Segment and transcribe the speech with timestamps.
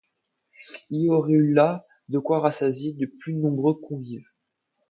[0.89, 4.25] Il y aurait eu là de quoi rassasier de plus nombreux convives.